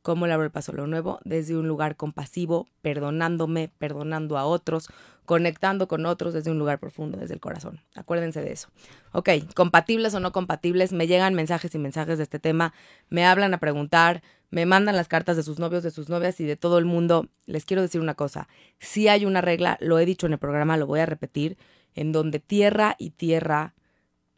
¿Cómo 0.02 0.26
le 0.26 0.32
abro 0.32 0.46
el 0.46 0.50
paso 0.50 0.72
a 0.72 0.74
lo 0.74 0.86
nuevo? 0.86 1.20
Desde 1.24 1.56
un 1.56 1.68
lugar 1.68 1.96
compasivo, 1.96 2.66
perdonándome, 2.80 3.70
perdonando 3.78 4.38
a 4.38 4.46
otros, 4.46 4.88
conectando 5.26 5.88
con 5.88 6.06
otros 6.06 6.32
desde 6.32 6.50
un 6.50 6.58
lugar 6.58 6.78
profundo, 6.78 7.18
desde 7.18 7.34
el 7.34 7.40
corazón. 7.40 7.80
Acuérdense 7.94 8.40
de 8.40 8.52
eso. 8.52 8.68
Ok, 9.12 9.28
compatibles 9.54 10.14
o 10.14 10.20
no 10.20 10.32
compatibles, 10.32 10.92
me 10.92 11.06
llegan 11.06 11.34
mensajes 11.34 11.74
y 11.74 11.78
mensajes 11.78 12.16
de 12.16 12.24
este 12.24 12.38
tema, 12.38 12.72
me 13.10 13.26
hablan 13.26 13.52
a 13.52 13.58
preguntar, 13.58 14.22
me 14.50 14.66
mandan 14.66 14.96
las 14.96 15.06
cartas 15.06 15.36
de 15.36 15.42
sus 15.42 15.58
novios, 15.58 15.82
de 15.82 15.90
sus 15.90 16.08
novias 16.08 16.40
y 16.40 16.44
de 16.44 16.56
todo 16.56 16.78
el 16.78 16.84
mundo. 16.84 17.28
Les 17.46 17.64
quiero 17.64 17.82
decir 17.82 18.00
una 18.00 18.14
cosa, 18.14 18.48
si 18.78 19.06
hay 19.06 19.26
una 19.26 19.40
regla, 19.40 19.76
lo 19.80 19.98
he 19.98 20.06
dicho 20.06 20.26
en 20.26 20.32
el 20.32 20.38
programa, 20.38 20.76
lo 20.76 20.86
voy 20.86 21.00
a 21.00 21.06
repetir, 21.06 21.58
en 21.94 22.10
donde 22.10 22.40
tierra 22.40 22.96
y 22.98 23.10
tierra, 23.10 23.74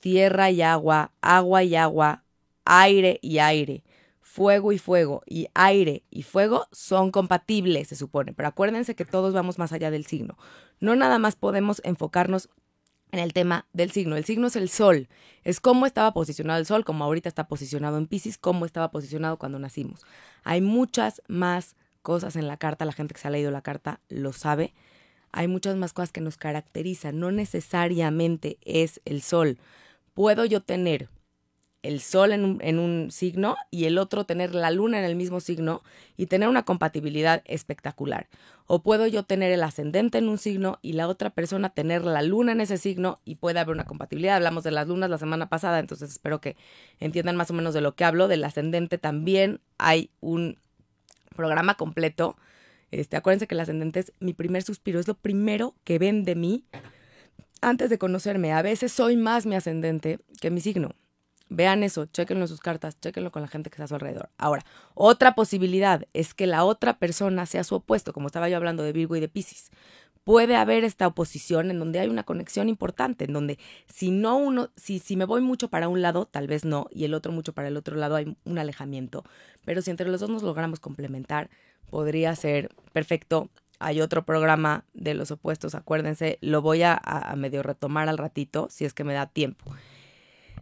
tierra 0.00 0.50
y 0.50 0.60
agua, 0.60 1.12
agua 1.20 1.62
y 1.62 1.76
agua, 1.76 2.24
aire 2.64 3.18
y 3.22 3.38
aire, 3.38 3.84
fuego 4.32 4.72
y 4.72 4.78
fuego 4.78 5.22
y 5.26 5.48
aire 5.52 6.04
y 6.08 6.22
fuego 6.22 6.66
son 6.72 7.10
compatibles, 7.10 7.88
se 7.88 7.96
supone. 7.96 8.32
Pero 8.32 8.48
acuérdense 8.48 8.94
que 8.94 9.04
todos 9.04 9.34
vamos 9.34 9.58
más 9.58 9.72
allá 9.72 9.90
del 9.90 10.06
signo. 10.06 10.38
No 10.80 10.96
nada 10.96 11.18
más 11.18 11.36
podemos 11.36 11.82
enfocarnos 11.84 12.48
en 13.10 13.18
el 13.18 13.34
tema 13.34 13.66
del 13.74 13.90
signo. 13.90 14.16
El 14.16 14.24
signo 14.24 14.46
es 14.46 14.56
el 14.56 14.70
sol, 14.70 15.08
es 15.44 15.60
cómo 15.60 15.84
estaba 15.84 16.14
posicionado 16.14 16.58
el 16.58 16.64
sol, 16.64 16.82
como 16.82 17.04
ahorita 17.04 17.28
está 17.28 17.46
posicionado 17.46 17.98
en 17.98 18.06
Pisces, 18.06 18.38
cómo 18.38 18.64
estaba 18.64 18.90
posicionado 18.90 19.36
cuando 19.36 19.58
nacimos. 19.58 20.00
Hay 20.44 20.62
muchas 20.62 21.20
más 21.28 21.76
cosas 22.00 22.34
en 22.36 22.48
la 22.48 22.56
carta, 22.56 22.86
la 22.86 22.92
gente 22.92 23.12
que 23.12 23.20
se 23.20 23.28
ha 23.28 23.32
leído 23.32 23.50
la 23.50 23.60
carta 23.60 24.00
lo 24.08 24.32
sabe. 24.32 24.72
Hay 25.30 25.46
muchas 25.46 25.76
más 25.76 25.92
cosas 25.92 26.10
que 26.10 26.22
nos 26.22 26.38
caracterizan, 26.38 27.18
no 27.18 27.30
necesariamente 27.32 28.56
es 28.62 29.02
el 29.04 29.20
sol. 29.20 29.58
Puedo 30.14 30.46
yo 30.46 30.62
tener 30.62 31.10
el 31.82 32.00
sol 32.00 32.32
en 32.32 32.44
un, 32.44 32.58
en 32.62 32.78
un, 32.78 33.10
signo 33.10 33.56
y 33.70 33.86
el 33.86 33.98
otro 33.98 34.24
tener 34.24 34.54
la 34.54 34.70
luna 34.70 34.98
en 34.98 35.04
el 35.04 35.16
mismo 35.16 35.40
signo 35.40 35.82
y 36.16 36.26
tener 36.26 36.48
una 36.48 36.64
compatibilidad 36.64 37.42
espectacular. 37.44 38.28
O 38.66 38.82
puedo 38.82 39.06
yo 39.06 39.24
tener 39.24 39.50
el 39.50 39.62
ascendente 39.62 40.18
en 40.18 40.28
un 40.28 40.38
signo 40.38 40.78
y 40.80 40.92
la 40.92 41.08
otra 41.08 41.30
persona 41.30 41.70
tener 41.70 42.04
la 42.04 42.22
luna 42.22 42.52
en 42.52 42.60
ese 42.60 42.78
signo 42.78 43.20
y 43.24 43.34
puede 43.34 43.58
haber 43.58 43.74
una 43.74 43.84
compatibilidad. 43.84 44.36
Hablamos 44.36 44.62
de 44.62 44.70
las 44.70 44.86
lunas 44.86 45.10
la 45.10 45.18
semana 45.18 45.48
pasada, 45.48 45.80
entonces 45.80 46.10
espero 46.10 46.40
que 46.40 46.56
entiendan 47.00 47.36
más 47.36 47.50
o 47.50 47.54
menos 47.54 47.74
de 47.74 47.80
lo 47.80 47.96
que 47.96 48.04
hablo. 48.04 48.28
Del 48.28 48.44
ascendente 48.44 48.98
también 48.98 49.60
hay 49.78 50.10
un 50.20 50.58
programa 51.34 51.74
completo. 51.74 52.36
Este, 52.92 53.16
acuérdense 53.16 53.48
que 53.48 53.54
el 53.54 53.60
ascendente 53.60 54.00
es 54.00 54.12
mi 54.20 54.34
primer 54.34 54.62
suspiro, 54.62 55.00
es 55.00 55.08
lo 55.08 55.14
primero 55.14 55.74
que 55.82 55.98
ven 55.98 56.24
de 56.24 56.36
mí 56.36 56.64
antes 57.60 57.90
de 57.90 57.98
conocerme. 57.98 58.52
A 58.52 58.62
veces 58.62 58.92
soy 58.92 59.16
más 59.16 59.46
mi 59.46 59.56
ascendente 59.56 60.20
que 60.40 60.50
mi 60.50 60.60
signo. 60.60 60.94
Vean 61.54 61.82
eso, 61.82 62.06
chequenlo 62.06 62.44
en 62.44 62.48
sus 62.48 62.60
cartas, 62.60 62.98
chequenlo 62.98 63.30
con 63.30 63.42
la 63.42 63.48
gente 63.48 63.68
que 63.68 63.74
está 63.74 63.84
a 63.84 63.88
su 63.88 63.94
alrededor. 63.94 64.30
Ahora, 64.38 64.64
otra 64.94 65.34
posibilidad 65.34 66.06
es 66.14 66.32
que 66.32 66.46
la 66.46 66.64
otra 66.64 66.98
persona 66.98 67.44
sea 67.44 67.62
su 67.62 67.74
opuesto, 67.74 68.14
como 68.14 68.26
estaba 68.26 68.48
yo 68.48 68.56
hablando 68.56 68.82
de 68.82 68.92
Virgo 68.92 69.16
y 69.16 69.20
de 69.20 69.28
Pisces. 69.28 69.70
Puede 70.24 70.56
haber 70.56 70.82
esta 70.82 71.06
oposición 71.06 71.70
en 71.70 71.78
donde 71.78 72.00
hay 72.00 72.08
una 72.08 72.22
conexión 72.22 72.70
importante, 72.70 73.26
en 73.26 73.34
donde 73.34 73.58
si 73.86 74.10
no 74.10 74.38
uno, 74.38 74.70
si, 74.76 74.98
si 74.98 75.14
me 75.14 75.26
voy 75.26 75.42
mucho 75.42 75.68
para 75.68 75.88
un 75.88 76.00
lado, 76.00 76.24
tal 76.24 76.46
vez 76.46 76.64
no, 76.64 76.86
y 76.90 77.04
el 77.04 77.12
otro 77.12 77.32
mucho 77.32 77.52
para 77.52 77.68
el 77.68 77.76
otro 77.76 77.96
lado, 77.96 78.16
hay 78.16 78.34
un 78.44 78.58
alejamiento. 78.58 79.22
Pero 79.66 79.82
si 79.82 79.90
entre 79.90 80.08
los 80.08 80.20
dos 80.20 80.30
nos 80.30 80.42
logramos 80.42 80.80
complementar, 80.80 81.50
podría 81.90 82.34
ser 82.34 82.70
perfecto. 82.94 83.50
Hay 83.78 84.00
otro 84.00 84.24
programa 84.24 84.84
de 84.94 85.12
los 85.12 85.30
opuestos, 85.32 85.74
acuérdense, 85.74 86.38
lo 86.40 86.62
voy 86.62 86.82
a, 86.82 86.94
a 86.94 87.36
medio 87.36 87.62
retomar 87.62 88.08
al 88.08 88.16
ratito, 88.16 88.68
si 88.70 88.86
es 88.86 88.94
que 88.94 89.04
me 89.04 89.12
da 89.12 89.26
tiempo. 89.26 89.74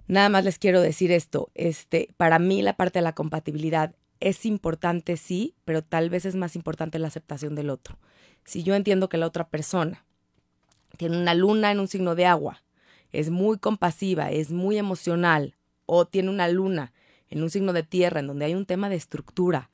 Nada 0.08 0.28
más 0.28 0.44
les 0.44 0.58
quiero 0.58 0.80
decir 0.80 1.12
esto, 1.12 1.50
este, 1.54 2.08
para 2.16 2.38
mí 2.38 2.62
la 2.62 2.74
parte 2.74 2.98
de 2.98 3.04
la 3.04 3.14
compatibilidad 3.14 3.94
es 4.20 4.44
importante, 4.44 5.16
sí, 5.16 5.54
pero 5.64 5.82
tal 5.82 6.10
vez 6.10 6.24
es 6.24 6.36
más 6.36 6.56
importante 6.56 6.98
la 6.98 7.08
aceptación 7.08 7.54
del 7.54 7.70
otro. 7.70 7.98
Si 8.44 8.62
yo 8.62 8.74
entiendo 8.74 9.08
que 9.08 9.16
la 9.16 9.26
otra 9.26 9.48
persona 9.48 10.04
tiene 10.96 11.16
una 11.16 11.34
luna 11.34 11.70
en 11.70 11.80
un 11.80 11.88
signo 11.88 12.14
de 12.14 12.26
agua, 12.26 12.62
es 13.12 13.30
muy 13.30 13.58
compasiva, 13.58 14.30
es 14.30 14.50
muy 14.52 14.76
emocional, 14.76 15.56
o 15.86 16.06
tiene 16.06 16.30
una 16.30 16.48
luna 16.48 16.92
en 17.28 17.42
un 17.42 17.50
signo 17.50 17.72
de 17.72 17.82
tierra, 17.82 18.20
en 18.20 18.26
donde 18.26 18.44
hay 18.44 18.54
un 18.54 18.66
tema 18.66 18.88
de 18.88 18.96
estructura, 18.96 19.70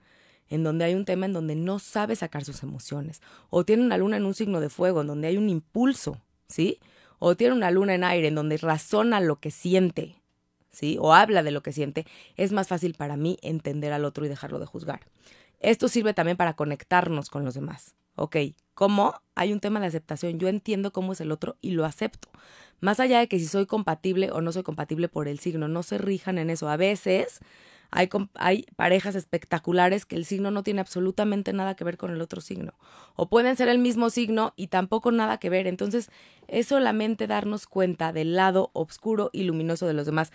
en 0.48 0.62
donde 0.62 0.84
hay 0.84 0.94
un 0.94 1.04
tema 1.04 1.26
en 1.26 1.32
donde 1.32 1.56
no 1.56 1.78
sabe 1.78 2.14
sacar 2.16 2.44
sus 2.44 2.62
emociones, 2.62 3.20
o 3.50 3.64
tiene 3.64 3.82
una 3.84 3.98
luna 3.98 4.16
en 4.16 4.24
un 4.24 4.34
signo 4.34 4.60
de 4.60 4.70
fuego, 4.70 5.00
en 5.00 5.08
donde 5.08 5.28
hay 5.28 5.36
un 5.36 5.48
impulso, 5.48 6.20
¿sí? 6.48 6.78
O 7.18 7.36
tiene 7.36 7.54
una 7.54 7.70
luna 7.70 7.94
en 7.94 8.04
aire, 8.04 8.28
en 8.28 8.34
donde 8.34 8.56
razona 8.56 9.20
lo 9.20 9.36
que 9.36 9.50
siente, 9.50 10.16
¿sí? 10.70 10.98
O 11.00 11.14
habla 11.14 11.42
de 11.42 11.50
lo 11.50 11.62
que 11.62 11.72
siente, 11.72 12.06
es 12.36 12.52
más 12.52 12.68
fácil 12.68 12.94
para 12.94 13.16
mí 13.16 13.38
entender 13.42 13.92
al 13.92 14.04
otro 14.04 14.24
y 14.24 14.28
dejarlo 14.28 14.58
de 14.58 14.66
juzgar. 14.66 15.00
Esto 15.60 15.88
sirve 15.88 16.14
también 16.14 16.36
para 16.36 16.54
conectarnos 16.54 17.30
con 17.30 17.44
los 17.44 17.54
demás. 17.54 17.94
Ok, 18.14 18.36
¿cómo? 18.74 19.14
Hay 19.34 19.52
un 19.52 19.60
tema 19.60 19.80
de 19.80 19.86
aceptación. 19.86 20.38
Yo 20.38 20.48
entiendo 20.48 20.92
cómo 20.92 21.12
es 21.12 21.20
el 21.20 21.32
otro 21.32 21.56
y 21.60 21.72
lo 21.72 21.84
acepto. 21.84 22.28
Más 22.80 23.00
allá 23.00 23.20
de 23.20 23.28
que 23.28 23.38
si 23.38 23.46
soy 23.46 23.66
compatible 23.66 24.30
o 24.30 24.40
no 24.40 24.52
soy 24.52 24.62
compatible 24.62 25.08
por 25.08 25.28
el 25.28 25.38
signo, 25.38 25.68
no 25.68 25.82
se 25.82 25.98
rijan 25.98 26.38
en 26.38 26.50
eso. 26.50 26.68
A 26.68 26.76
veces 26.76 27.40
hay, 27.90 28.66
parejas 28.76 29.14
espectaculares 29.14 30.06
que 30.06 30.16
el 30.16 30.24
signo 30.24 30.50
no 30.50 30.62
tiene 30.62 30.80
absolutamente 30.80 31.52
nada 31.52 31.76
que 31.76 31.84
ver 31.84 31.96
con 31.96 32.10
el 32.10 32.20
otro 32.20 32.40
signo. 32.40 32.74
O 33.14 33.28
pueden 33.28 33.56
ser 33.56 33.68
el 33.68 33.78
mismo 33.78 34.10
signo 34.10 34.52
y 34.56 34.68
tampoco 34.68 35.12
nada 35.12 35.38
que 35.38 35.50
ver. 35.50 35.66
Entonces, 35.66 36.10
es 36.48 36.66
solamente 36.66 37.26
darnos 37.26 37.66
cuenta 37.66 38.12
del 38.12 38.34
lado 38.34 38.70
oscuro 38.72 39.30
y 39.32 39.44
luminoso 39.44 39.86
de 39.86 39.94
los 39.94 40.06
demás 40.06 40.32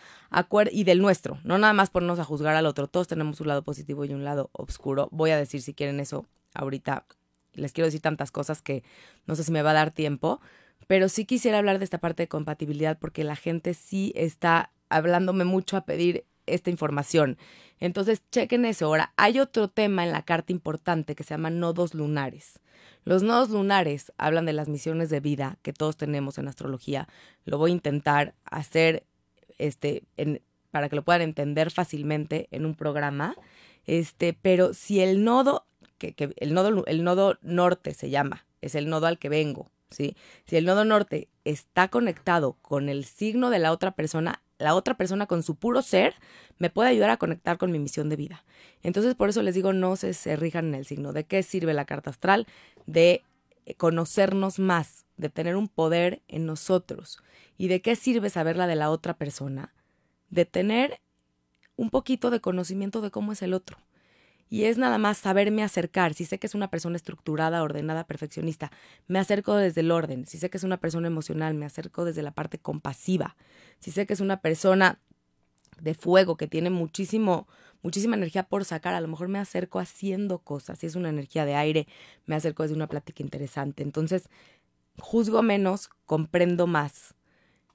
y 0.71 0.83
del 0.83 1.01
nuestro. 1.01 1.39
No 1.43 1.57
nada 1.57 1.73
más 1.73 1.89
ponernos 1.89 2.19
a 2.19 2.23
juzgar 2.23 2.55
al 2.55 2.65
otro. 2.65 2.87
Todos 2.87 3.07
tenemos 3.07 3.39
un 3.41 3.47
lado 3.47 3.63
positivo 3.63 4.05
y 4.05 4.13
un 4.13 4.23
lado 4.23 4.49
oscuro. 4.53 5.09
Voy 5.11 5.31
a 5.31 5.37
decir 5.37 5.61
si 5.61 5.73
quieren 5.73 5.99
eso 5.99 6.25
ahorita. 6.53 7.05
Les 7.53 7.73
quiero 7.73 7.85
decir 7.85 8.01
tantas 8.01 8.31
cosas 8.31 8.61
que 8.61 8.83
no 9.25 9.35
sé 9.35 9.43
si 9.43 9.51
me 9.51 9.61
va 9.61 9.71
a 9.71 9.75
dar 9.75 9.91
tiempo. 9.91 10.39
Pero 10.87 11.09
sí 11.09 11.25
quisiera 11.25 11.59
hablar 11.59 11.79
de 11.79 11.85
esta 11.85 11.99
parte 11.99 12.23
de 12.23 12.27
compatibilidad 12.27 12.97
porque 12.97 13.23
la 13.23 13.35
gente 13.35 13.73
sí 13.73 14.11
está 14.15 14.71
hablándome 14.89 15.45
mucho 15.45 15.77
a 15.77 15.85
pedir 15.85 16.25
esta 16.53 16.69
información. 16.69 17.37
Entonces, 17.79 18.23
chequen 18.31 18.65
eso. 18.65 18.85
Ahora, 18.85 19.13
hay 19.17 19.39
otro 19.39 19.67
tema 19.67 20.03
en 20.03 20.11
la 20.11 20.23
carta 20.23 20.51
importante 20.51 21.15
que 21.15 21.23
se 21.23 21.33
llama 21.33 21.49
nodos 21.49 21.93
lunares. 21.93 22.59
Los 23.03 23.23
nodos 23.23 23.49
lunares 23.49 24.11
hablan 24.17 24.45
de 24.45 24.53
las 24.53 24.67
misiones 24.67 25.09
de 25.09 25.19
vida 25.19 25.57
que 25.63 25.73
todos 25.73 25.97
tenemos 25.97 26.37
en 26.37 26.47
astrología. 26.47 27.07
Lo 27.45 27.57
voy 27.57 27.71
a 27.71 27.73
intentar 27.73 28.35
hacer 28.45 29.05
este, 29.57 30.03
para 30.69 30.89
que 30.89 30.95
lo 30.95 31.03
puedan 31.03 31.21
entender 31.21 31.71
fácilmente 31.71 32.47
en 32.51 32.65
un 32.65 32.75
programa. 32.75 33.35
Este, 33.85 34.37
pero 34.39 34.73
si 34.73 35.01
el 35.01 35.23
nodo, 35.23 35.65
que 35.97 36.15
el 36.37 36.53
nodo, 36.53 36.85
el 36.85 37.03
nodo 37.03 37.37
norte 37.41 37.93
se 37.93 38.09
llama, 38.09 38.45
es 38.61 38.75
el 38.75 38.89
nodo 38.89 39.07
al 39.07 39.17
que 39.17 39.29
vengo, 39.29 39.71
¿sí? 39.89 40.15
Si 40.45 40.55
el 40.55 40.65
nodo 40.65 40.85
norte 40.85 41.29
está 41.45 41.87
conectado 41.87 42.53
con 42.61 42.89
el 42.89 43.05
signo 43.05 43.49
de 43.49 43.59
la 43.59 43.71
otra 43.71 43.91
persona, 43.91 44.43
la 44.61 44.75
otra 44.75 44.95
persona 44.95 45.25
con 45.25 45.43
su 45.43 45.55
puro 45.55 45.81
ser 45.81 46.15
me 46.57 46.69
puede 46.69 46.89
ayudar 46.89 47.09
a 47.09 47.17
conectar 47.17 47.57
con 47.57 47.71
mi 47.71 47.79
misión 47.79 48.09
de 48.09 48.15
vida. 48.15 48.43
Entonces, 48.83 49.15
por 49.15 49.29
eso 49.29 49.41
les 49.41 49.55
digo, 49.55 49.73
no 49.73 49.95
se, 49.95 50.13
se 50.13 50.35
rijan 50.35 50.67
en 50.67 50.75
el 50.75 50.85
signo. 50.85 51.13
¿De 51.13 51.25
qué 51.25 51.43
sirve 51.43 51.73
la 51.73 51.85
carta 51.85 52.09
astral? 52.09 52.47
De 52.85 53.23
eh, 53.65 53.75
conocernos 53.75 54.59
más, 54.59 55.05
de 55.17 55.29
tener 55.29 55.55
un 55.55 55.67
poder 55.67 56.21
en 56.27 56.45
nosotros. 56.45 57.19
¿Y 57.57 57.67
de 57.67 57.81
qué 57.81 57.95
sirve 57.95 58.29
saber 58.29 58.57
la 58.57 58.67
de 58.67 58.75
la 58.75 58.89
otra 58.89 59.15
persona? 59.15 59.73
De 60.29 60.45
tener 60.45 60.99
un 61.75 61.89
poquito 61.89 62.29
de 62.29 62.41
conocimiento 62.41 63.01
de 63.01 63.11
cómo 63.11 63.31
es 63.31 63.41
el 63.41 63.53
otro. 63.53 63.77
Y 64.51 64.65
es 64.65 64.77
nada 64.77 64.97
más 64.97 65.17
saberme 65.17 65.63
acercar. 65.63 66.13
Si 66.13 66.25
sé 66.25 66.37
que 66.37 66.45
es 66.45 66.55
una 66.55 66.69
persona 66.69 66.97
estructurada, 66.97 67.63
ordenada, 67.63 68.05
perfeccionista, 68.05 68.69
me 69.07 69.17
acerco 69.17 69.55
desde 69.55 69.79
el 69.79 69.91
orden. 69.91 70.27
Si 70.27 70.37
sé 70.37 70.49
que 70.49 70.57
es 70.57 70.65
una 70.65 70.75
persona 70.75 71.07
emocional, 71.07 71.53
me 71.53 71.65
acerco 71.65 72.03
desde 72.03 72.21
la 72.21 72.31
parte 72.31 72.59
compasiva. 72.59 73.37
Si 73.79 73.91
sé 73.91 74.05
que 74.05 74.11
es 74.11 74.19
una 74.19 74.41
persona 74.41 74.99
de 75.79 75.93
fuego 75.93 76.35
que 76.35 76.49
tiene 76.49 76.69
muchísimo, 76.69 77.47
muchísima 77.81 78.17
energía 78.17 78.43
por 78.43 78.65
sacar, 78.65 78.93
a 78.93 78.99
lo 78.99 79.07
mejor 79.07 79.29
me 79.29 79.39
acerco 79.39 79.79
haciendo 79.79 80.39
cosas. 80.39 80.79
Si 80.79 80.85
es 80.85 80.97
una 80.97 81.07
energía 81.07 81.45
de 81.45 81.55
aire, 81.55 81.87
me 82.25 82.35
acerco 82.35 82.63
desde 82.63 82.75
una 82.75 82.87
plática 82.87 83.23
interesante. 83.23 83.83
Entonces, 83.83 84.27
juzgo 84.99 85.43
menos, 85.43 85.89
comprendo 86.05 86.67
más. 86.67 87.15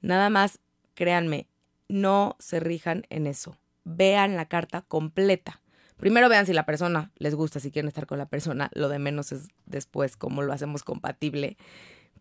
Nada 0.02 0.28
más, 0.28 0.59
créanme, 0.92 1.49
no 1.88 2.37
se 2.38 2.61
rijan 2.61 3.04
en 3.09 3.26
eso. 3.26 3.56
Vean 3.85 4.37
la 4.37 4.45
carta 4.45 4.83
completa 4.83 5.62
primero 5.96 6.28
vean 6.28 6.46
si 6.46 6.52
la 6.52 6.66
persona 6.66 7.10
les 7.16 7.34
gusta, 7.34 7.60
si 7.60 7.70
quieren 7.70 7.88
estar 7.88 8.06
con 8.06 8.18
la 8.18 8.26
persona, 8.26 8.70
lo 8.74 8.88
de 8.88 8.98
menos 8.98 9.32
es 9.32 9.48
después 9.66 10.16
cómo 10.16 10.42
lo 10.42 10.52
hacemos 10.52 10.82
compatible, 10.82 11.56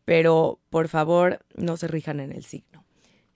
pero 0.06 0.60
por 0.70 0.88
favor 0.88 1.40
no 1.56 1.78
se 1.78 1.88
rijan 1.88 2.20
en 2.20 2.32
el 2.32 2.44
signo. 2.44 2.84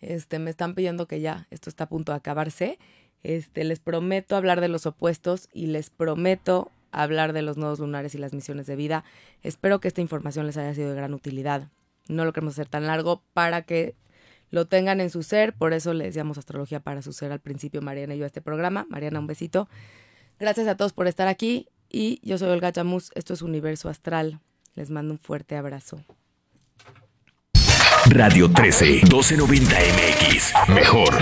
Este, 0.01 0.39
me 0.39 0.50
están 0.50 0.75
pidiendo 0.75 1.08
que 1.08 1.19
ya 1.19 1.48
esto 1.50 1.69
está 1.69 1.86
a 1.86 1.89
punto 1.89 2.12
de 2.12 2.17
acabarse. 2.17 2.79
Este, 3.24 3.63
les 3.63 3.79
prometo 3.79 4.36
hablar 4.36 4.62
de 4.62 4.69
los 4.69 4.86
opuestos 4.86 5.50
y 5.51 5.67
les 5.67 5.89
prometo 5.89 6.72
hablar 6.91 7.34
de 7.34 7.41
los 7.41 7.58
nodos 7.58 7.79
lunares 7.79 8.15
y 8.15 8.17
las 8.17 8.34
misiones 8.34 8.65
de 8.65 8.75
vida. 8.75 9.03
Espero 9.43 9.79
que 9.79 9.88
esta 9.88 10.01
información 10.01 10.46
les 10.46 10.58
haya 10.58 10.74
sido 10.74 10.89
de 10.89 10.96
gran 10.96 11.13
utilidad. 11.13 11.67
No 12.08 12.25
lo 12.25 12.34
queremos 12.34 12.55
hacer 12.55 12.67
tan 12.67 12.88
largo 12.88 13.22
para 13.34 13.63
que 13.63 13.96
lo 14.51 14.65
tengan 14.65 15.01
en 15.01 15.10
su 15.10 15.24
ser. 15.24 15.53
Por 15.53 15.74
eso 15.74 15.93
les 15.93 16.08
decíamos 16.08 16.38
astrología 16.38 16.79
para 16.79 17.01
su 17.01 17.13
ser 17.13 17.31
al 17.31 17.39
principio, 17.39 17.81
Mariana 17.81 18.15
y 18.15 18.19
yo, 18.19 18.24
a 18.24 18.27
este 18.27 18.41
programa. 18.41 18.88
Mariana, 18.89 19.19
un 19.19 19.27
besito. 19.27 19.69
Gracias 20.39 20.67
a 20.67 20.75
todos 20.75 20.93
por 20.93 21.08
estar 21.08 21.27
aquí 21.27 21.67
y 21.89 22.19
yo 22.24 22.38
soy 22.38 22.50
Olga 22.50 22.72
Chamus, 22.72 23.12
esto 23.15 23.34
es 23.34 23.41
Universo 23.41 23.89
Astral. 23.89 24.39
Les 24.74 24.89
mando 24.89 25.13
un 25.13 25.19
fuerte 25.19 25.58
abrazo. 25.58 26.01
Radio 28.05 28.50
13, 28.50 28.86
1290 29.03 29.75
MX, 29.75 30.53
mejor. 30.69 31.17